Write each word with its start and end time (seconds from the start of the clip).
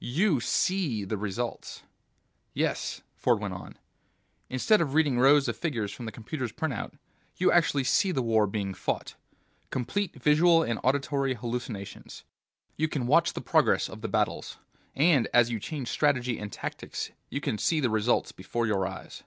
You 0.00 0.38
see 0.38 1.02
the 1.04 1.16
results." 1.16 1.82
"Yes," 2.54 3.00
Ford 3.16 3.40
went 3.40 3.52
on. 3.54 3.76
"Instead 4.48 4.80
of 4.80 4.94
reading 4.94 5.18
rows 5.18 5.48
of 5.48 5.56
figures 5.56 5.90
from 5.90 6.06
the 6.06 6.12
computer's 6.12 6.52
printer... 6.52 6.92
you 7.36 7.50
actually 7.50 7.82
see 7.82 8.12
the 8.12 8.22
war 8.22 8.46
being 8.46 8.74
fought. 8.74 9.16
Complete 9.70 10.14
visual 10.22 10.62
and 10.62 10.78
auditory 10.84 11.34
hallucinations. 11.34 12.22
You 12.76 12.86
can 12.86 13.08
watch 13.08 13.32
the 13.32 13.40
progress 13.40 13.88
of 13.88 14.02
the 14.02 14.06
battles, 14.08 14.58
and 14.94 15.26
as 15.34 15.50
you 15.50 15.58
change 15.58 15.88
strategy 15.88 16.38
and 16.38 16.52
tactics 16.52 17.10
you 17.28 17.40
can 17.40 17.58
see 17.58 17.80
the 17.80 17.90
results 17.90 18.30
before 18.30 18.68
your 18.68 18.86
eyes." 18.86 19.24